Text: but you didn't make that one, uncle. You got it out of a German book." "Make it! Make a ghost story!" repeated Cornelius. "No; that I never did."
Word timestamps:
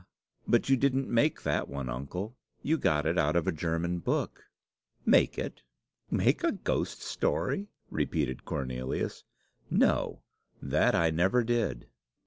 but 0.47 0.67
you 0.67 0.75
didn't 0.75 1.07
make 1.07 1.43
that 1.43 1.69
one, 1.69 1.87
uncle. 1.87 2.35
You 2.63 2.79
got 2.79 3.05
it 3.05 3.19
out 3.19 3.35
of 3.35 3.45
a 3.45 3.51
German 3.51 3.99
book." 3.99 4.45
"Make 5.05 5.37
it! 5.37 5.61
Make 6.09 6.43
a 6.43 6.51
ghost 6.53 7.03
story!" 7.03 7.67
repeated 7.91 8.43
Cornelius. 8.43 9.23
"No; 9.69 10.23
that 10.59 10.95
I 10.95 11.11
never 11.11 11.43
did." 11.43 11.85